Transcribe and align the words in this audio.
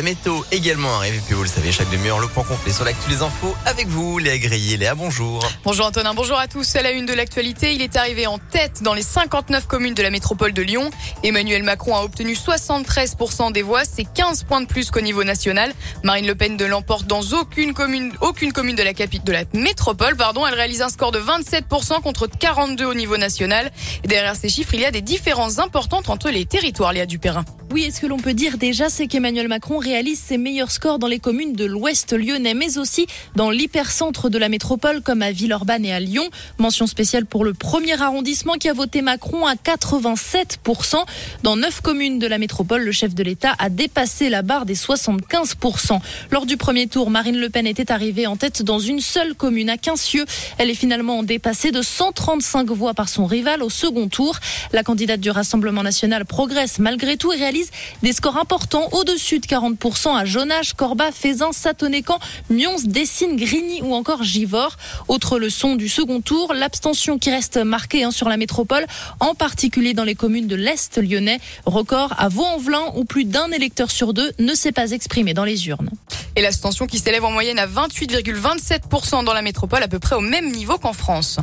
La 0.00 0.04
météo 0.04 0.40
également 0.50 0.96
arrive. 0.96 1.16
Et 1.16 1.20
puis 1.26 1.34
vous 1.34 1.42
le 1.42 1.48
savez, 1.48 1.72
chaque 1.72 1.90
demi-heure, 1.90 2.20
le 2.20 2.26
point 2.26 2.42
complet 2.42 2.72
sur 2.72 2.86
l'actu 2.86 3.10
des 3.10 3.20
infos 3.20 3.54
avec 3.66 3.86
vous, 3.86 4.16
Léa 4.16 4.38
Grillet. 4.38 4.78
Léa, 4.78 4.94
bonjour. 4.94 5.46
Bonjour 5.62 5.84
Antonin, 5.84 6.14
bonjour 6.14 6.38
à 6.38 6.46
tous. 6.46 6.74
À 6.74 6.80
la 6.80 6.92
une 6.92 7.04
de 7.04 7.12
l'actualité, 7.12 7.74
il 7.74 7.82
est 7.82 7.96
arrivé 7.96 8.26
en 8.26 8.38
tête 8.38 8.82
dans 8.82 8.94
les 8.94 9.02
59 9.02 9.66
communes 9.66 9.92
de 9.92 10.02
la 10.02 10.08
métropole 10.08 10.54
de 10.54 10.62
Lyon. 10.62 10.88
Emmanuel 11.22 11.64
Macron 11.64 11.94
a 11.94 12.00
obtenu 12.00 12.32
73% 12.32 13.52
des 13.52 13.60
voix, 13.60 13.82
c'est 13.84 14.06
15 14.10 14.44
points 14.44 14.62
de 14.62 14.66
plus 14.66 14.90
qu'au 14.90 15.02
niveau 15.02 15.22
national. 15.22 15.70
Marine 16.02 16.26
Le 16.26 16.34
Pen 16.34 16.56
ne 16.56 16.64
l'emporte 16.64 17.06
dans 17.06 17.20
aucune 17.38 17.74
commune, 17.74 18.14
aucune 18.22 18.54
commune 18.54 18.76
de 18.76 18.82
la 18.82 18.94
capitale, 18.94 19.26
de 19.26 19.32
la 19.32 19.44
métropole, 19.52 20.16
pardon. 20.16 20.46
Elle 20.46 20.54
réalise 20.54 20.80
un 20.80 20.88
score 20.88 21.12
de 21.12 21.20
27% 21.20 22.00
contre 22.00 22.26
42 22.26 22.86
au 22.86 22.94
niveau 22.94 23.18
national. 23.18 23.70
Et 24.02 24.08
derrière 24.08 24.34
ces 24.34 24.48
chiffres, 24.48 24.72
il 24.72 24.80
y 24.80 24.86
a 24.86 24.90
des 24.92 25.02
différences 25.02 25.58
importantes 25.58 26.08
entre 26.08 26.30
les 26.30 26.46
territoires, 26.46 26.94
Léa 26.94 27.04
Dupérin. 27.04 27.44
Oui, 27.72 27.84
et 27.84 27.92
ce 27.92 28.00
que 28.00 28.06
l'on 28.06 28.18
peut 28.18 28.34
dire 28.34 28.58
déjà, 28.58 28.88
c'est 28.88 29.06
qu'Emmanuel 29.06 29.46
Macron 29.46 29.78
réalise 29.90 30.20
ses 30.20 30.38
meilleurs 30.38 30.70
scores 30.70 31.00
dans 31.00 31.08
les 31.08 31.18
communes 31.18 31.54
de 31.54 31.64
l'Ouest 31.64 32.12
lyonnais, 32.12 32.54
mais 32.54 32.78
aussi 32.78 33.08
dans 33.34 33.50
l'hypercentre 33.50 34.30
de 34.30 34.38
la 34.38 34.48
métropole, 34.48 35.02
comme 35.02 35.20
à 35.20 35.32
Villeurbanne 35.32 35.84
et 35.84 35.92
à 35.92 35.98
Lyon. 35.98 36.30
Mention 36.58 36.86
spéciale 36.86 37.26
pour 37.26 37.44
le 37.44 37.54
premier 37.54 38.00
arrondissement 38.00 38.54
qui 38.54 38.68
a 38.68 38.72
voté 38.72 39.02
Macron 39.02 39.46
à 39.46 39.54
87%. 39.54 41.04
Dans 41.42 41.56
neuf 41.56 41.80
communes 41.80 42.20
de 42.20 42.28
la 42.28 42.38
métropole, 42.38 42.82
le 42.82 42.92
chef 42.92 43.16
de 43.16 43.24
l'État 43.24 43.56
a 43.58 43.68
dépassé 43.68 44.28
la 44.28 44.42
barre 44.42 44.64
des 44.64 44.76
75%. 44.76 45.98
Lors 46.30 46.46
du 46.46 46.56
premier 46.56 46.86
tour, 46.86 47.10
Marine 47.10 47.38
Le 47.38 47.50
Pen 47.50 47.66
était 47.66 47.90
arrivée 47.90 48.28
en 48.28 48.36
tête 48.36 48.62
dans 48.62 48.78
une 48.78 49.00
seule 49.00 49.34
commune, 49.34 49.70
à 49.70 49.76
Quincieux. 49.76 50.24
Elle 50.58 50.70
est 50.70 50.74
finalement 50.74 51.24
dépassée 51.24 51.72
de 51.72 51.82
135 51.82 52.70
voix 52.70 52.94
par 52.94 53.08
son 53.08 53.26
rival 53.26 53.64
au 53.64 53.70
second 53.70 54.06
tour. 54.06 54.38
La 54.72 54.84
candidate 54.84 55.18
du 55.18 55.30
Rassemblement 55.30 55.82
national 55.82 56.26
progresse 56.26 56.78
malgré 56.78 57.16
tout 57.16 57.32
et 57.32 57.36
réalise 57.36 57.72
des 58.04 58.12
scores 58.12 58.36
importants 58.36 58.88
au-dessus 58.92 59.40
de 59.40 59.46
40% 59.46 59.79
à 60.16 60.24
Jonache, 60.24 60.74
Corba, 60.74 61.10
Fézin, 61.10 61.52
Satonnécan, 61.52 62.18
Nyons, 62.50 62.76
Dessine, 62.84 63.36
Grigny 63.36 63.80
ou 63.82 63.94
encore 63.94 64.22
Givors. 64.22 64.76
Autre 65.08 65.38
leçon 65.38 65.74
du 65.74 65.88
second 65.88 66.20
tour, 66.20 66.52
l'abstention 66.54 67.18
qui 67.18 67.30
reste 67.30 67.56
marquée 67.56 68.04
hein, 68.04 68.10
sur 68.10 68.28
la 68.28 68.36
métropole, 68.36 68.86
en 69.20 69.34
particulier 69.34 69.94
dans 69.94 70.04
les 70.04 70.14
communes 70.14 70.46
de 70.46 70.56
l'Est 70.56 70.98
lyonnais. 70.98 71.40
Record 71.64 72.14
à 72.18 72.28
Vaux-en-Velin 72.28 72.92
où 72.96 73.04
plus 73.04 73.24
d'un 73.24 73.50
électeur 73.52 73.90
sur 73.90 74.12
deux 74.12 74.32
ne 74.38 74.54
s'est 74.54 74.72
pas 74.72 74.90
exprimé 74.90 75.34
dans 75.34 75.44
les 75.44 75.68
urnes. 75.68 75.90
Et 76.36 76.42
l'abstention 76.42 76.86
qui 76.86 76.98
s'élève 76.98 77.24
en 77.24 77.30
moyenne 77.30 77.58
à 77.58 77.66
28,27% 77.66 79.24
dans 79.24 79.32
la 79.32 79.42
métropole, 79.42 79.82
à 79.82 79.88
peu 79.88 79.98
près 79.98 80.14
au 80.14 80.20
même 80.20 80.52
niveau 80.52 80.78
qu'en 80.78 80.92
France. 80.92 81.38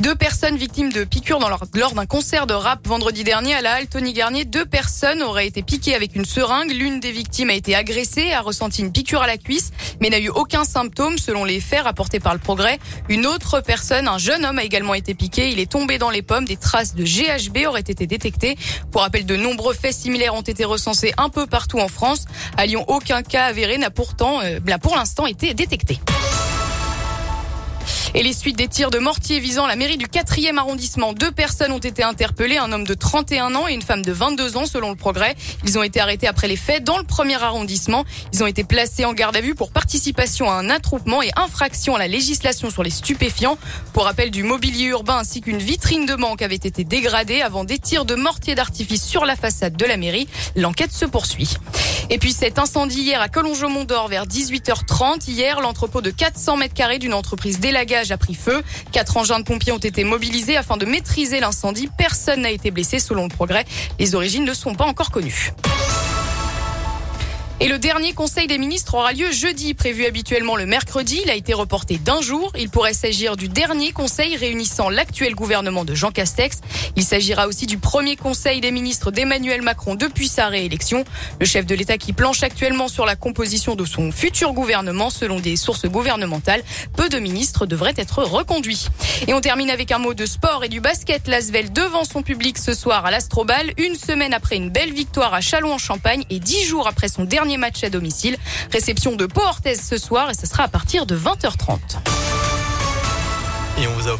Deux 0.00 0.14
personnes 0.14 0.56
victimes 0.56 0.90
de 0.90 1.04
piqûres 1.04 1.38
lors 1.74 1.94
d'un 1.94 2.06
concert 2.06 2.46
de 2.46 2.54
rap 2.54 2.86
vendredi 2.86 3.24
dernier 3.24 3.54
à 3.54 3.60
la 3.60 3.74
halle 3.74 3.86
Tony 3.86 4.12
Garnier. 4.12 4.44
Deux 4.44 4.64
personnes 4.64 5.22
auraient 5.22 5.46
été 5.46 5.62
piquées 5.62 5.94
avec 5.94 6.16
une 6.16 6.24
seringue. 6.24 6.72
L'une 6.72 6.98
des 6.98 7.12
victimes 7.12 7.50
a 7.50 7.54
été 7.54 7.74
agressée, 7.74 8.32
a 8.32 8.40
ressenti 8.40 8.80
une 8.82 8.90
piqûre 8.90 9.22
à 9.22 9.26
la 9.26 9.36
cuisse, 9.36 9.70
mais 10.00 10.08
n'a 10.08 10.18
eu 10.18 10.28
aucun 10.28 10.64
symptôme 10.64 11.18
selon 11.18 11.44
les 11.44 11.60
faits 11.60 11.82
rapportés 11.82 12.20
par 12.20 12.32
le 12.32 12.40
progrès. 12.40 12.78
Une 13.08 13.26
autre 13.26 13.60
personne, 13.60 14.08
un 14.08 14.18
jeune 14.18 14.44
homme, 14.44 14.58
a 14.58 14.64
également 14.64 14.94
été 14.94 15.14
piqué. 15.14 15.50
Il 15.50 15.60
est 15.60 15.70
tombé 15.70 15.98
dans 15.98 16.10
les 16.10 16.22
pommes. 16.22 16.46
Des 16.46 16.56
traces 16.56 16.94
de 16.94 17.04
GHB 17.04 17.66
auraient 17.66 17.80
été 17.80 18.06
détectées. 18.06 18.56
Pour 18.90 19.02
rappel, 19.02 19.26
de 19.26 19.36
nombreux 19.36 19.74
faits 19.74 19.94
similaires 19.94 20.34
ont 20.34 20.42
été 20.42 20.64
recensés 20.64 21.12
un 21.18 21.28
peu 21.28 21.46
partout 21.46 21.78
en 21.78 21.88
France. 21.88 22.24
À 22.56 22.66
Lyon, 22.66 22.84
aucun 22.88 23.22
cas 23.22 23.44
avéré 23.44 23.78
n'a 23.78 23.90
pourtant, 23.90 24.40
euh, 24.40 24.58
pour 24.80 24.96
l'instant, 24.96 25.26
été 25.26 25.54
détecté. 25.54 25.98
Et 28.14 28.22
les 28.22 28.34
suites 28.34 28.58
des 28.58 28.68
tirs 28.68 28.90
de 28.90 28.98
mortier 28.98 29.40
visant 29.40 29.66
la 29.66 29.74
mairie 29.74 29.96
du 29.96 30.04
4e 30.06 30.58
arrondissement. 30.58 31.14
Deux 31.14 31.32
personnes 31.32 31.72
ont 31.72 31.78
été 31.78 32.02
interpellées, 32.02 32.58
un 32.58 32.70
homme 32.70 32.86
de 32.86 32.92
31 32.92 33.54
ans 33.54 33.66
et 33.66 33.72
une 33.72 33.80
femme 33.80 34.04
de 34.04 34.12
22 34.12 34.58
ans 34.58 34.66
selon 34.66 34.90
le 34.90 34.96
progrès. 34.96 35.34
Ils 35.64 35.78
ont 35.78 35.82
été 35.82 35.98
arrêtés 35.98 36.26
après 36.26 36.46
les 36.46 36.56
faits 36.56 36.84
dans 36.84 36.98
le 36.98 37.04
premier 37.04 37.42
arrondissement. 37.42 38.04
Ils 38.34 38.42
ont 38.42 38.46
été 38.46 38.64
placés 38.64 39.06
en 39.06 39.14
garde 39.14 39.34
à 39.36 39.40
vue 39.40 39.54
pour 39.54 39.72
participation 39.72 40.50
à 40.50 40.54
un 40.54 40.68
attroupement 40.68 41.22
et 41.22 41.30
infraction 41.36 41.96
à 41.96 41.98
la 41.98 42.06
législation 42.06 42.68
sur 42.68 42.82
les 42.82 42.90
stupéfiants. 42.90 43.56
Pour 43.94 44.04
rappel 44.04 44.30
du 44.30 44.42
mobilier 44.42 44.84
urbain 44.84 45.16
ainsi 45.16 45.40
qu'une 45.40 45.58
vitrine 45.58 46.04
de 46.04 46.14
banque 46.14 46.42
avait 46.42 46.54
été 46.56 46.84
dégradée 46.84 47.40
avant 47.40 47.64
des 47.64 47.78
tirs 47.78 48.04
de 48.04 48.14
mortier 48.14 48.54
d'artifice 48.54 49.02
sur 49.02 49.24
la 49.24 49.36
façade 49.36 49.76
de 49.76 49.86
la 49.86 49.96
mairie. 49.96 50.28
L'enquête 50.54 50.92
se 50.92 51.06
poursuit. 51.06 51.56
Et 52.10 52.18
puis 52.18 52.32
cet 52.32 52.58
incendie 52.58 53.00
hier 53.00 53.20
à 53.20 53.28
Collonges-Mont 53.28 53.84
d'Or 53.84 54.08
vers 54.08 54.26
18h30. 54.26 55.30
Hier, 55.30 55.60
l'entrepôt 55.60 56.00
de 56.00 56.10
400 56.10 56.56
mètres 56.56 56.74
carrés 56.74 56.98
d'une 56.98 57.14
entreprise 57.14 57.60
d'élagage 57.60 58.12
a 58.12 58.16
pris 58.16 58.34
feu. 58.34 58.62
Quatre 58.92 59.16
engins 59.16 59.38
de 59.38 59.44
pompiers 59.44 59.72
ont 59.72 59.78
été 59.78 60.04
mobilisés 60.04 60.56
afin 60.56 60.76
de 60.76 60.84
maîtriser 60.84 61.40
l'incendie. 61.40 61.88
Personne 61.96 62.42
n'a 62.42 62.50
été 62.50 62.70
blessé 62.70 62.98
selon 62.98 63.24
le 63.24 63.28
progrès. 63.28 63.64
Les 63.98 64.14
origines 64.14 64.44
ne 64.44 64.54
sont 64.54 64.74
pas 64.74 64.86
encore 64.86 65.10
connues. 65.10 65.52
Et 67.62 67.68
le 67.68 67.78
dernier 67.78 68.12
Conseil 68.12 68.48
des 68.48 68.58
ministres 68.58 68.94
aura 68.94 69.12
lieu 69.12 69.30
jeudi, 69.30 69.72
prévu 69.72 70.04
habituellement 70.04 70.56
le 70.56 70.66
mercredi. 70.66 71.20
Il 71.22 71.30
a 71.30 71.36
été 71.36 71.54
reporté 71.54 71.96
d'un 71.96 72.20
jour. 72.20 72.50
Il 72.58 72.70
pourrait 72.70 72.92
s'agir 72.92 73.36
du 73.36 73.48
dernier 73.48 73.92
Conseil 73.92 74.36
réunissant 74.36 74.90
l'actuel 74.90 75.36
gouvernement 75.36 75.84
de 75.84 75.94
Jean 75.94 76.10
Castex. 76.10 76.58
Il 76.96 77.04
s'agira 77.04 77.46
aussi 77.46 77.66
du 77.66 77.78
premier 77.78 78.16
Conseil 78.16 78.60
des 78.60 78.72
ministres 78.72 79.12
d'Emmanuel 79.12 79.62
Macron 79.62 79.94
depuis 79.94 80.26
sa 80.26 80.48
réélection. 80.48 81.04
Le 81.38 81.46
chef 81.46 81.64
de 81.64 81.76
l'État 81.76 81.98
qui 81.98 82.12
planche 82.12 82.42
actuellement 82.42 82.88
sur 82.88 83.06
la 83.06 83.14
composition 83.14 83.76
de 83.76 83.84
son 83.84 84.10
futur 84.10 84.54
gouvernement 84.54 85.08
selon 85.08 85.38
des 85.38 85.54
sources 85.54 85.86
gouvernementales. 85.86 86.64
Peu 86.96 87.08
de 87.08 87.20
ministres 87.20 87.64
devraient 87.64 87.94
être 87.96 88.24
reconduits. 88.24 88.88
Et 89.28 89.34
on 89.34 89.40
termine 89.40 89.70
avec 89.70 89.92
un 89.92 89.98
mot 89.98 90.14
de 90.14 90.26
sport 90.26 90.64
et 90.64 90.68
du 90.68 90.80
basket. 90.80 91.28
L'Asvel 91.28 91.72
devant 91.72 92.02
son 92.02 92.22
public 92.22 92.58
ce 92.58 92.74
soir 92.74 93.06
à 93.06 93.12
l'Astrobal, 93.12 93.72
une 93.78 93.94
semaine 93.94 94.34
après 94.34 94.56
une 94.56 94.70
belle 94.70 94.92
victoire 94.92 95.32
à 95.32 95.40
Châlons-en-Champagne 95.40 96.24
et 96.28 96.40
dix 96.40 96.64
jours 96.64 96.88
après 96.88 97.06
son 97.06 97.22
dernier 97.22 97.51
match 97.56 97.84
à 97.84 97.90
domicile. 97.90 98.36
Réception 98.72 99.16
de 99.16 99.26
Pau 99.26 99.42
ce 99.64 99.96
soir 99.96 100.30
et 100.30 100.34
ce 100.34 100.46
sera 100.46 100.64
à 100.64 100.68
partir 100.68 101.06
de 101.06 101.16
20h30. 101.16 101.78
Et 103.80 103.86
on 103.86 103.92
vous 103.92 104.08
a 104.08 104.10